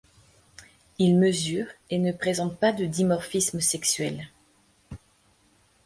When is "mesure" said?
1.19-1.67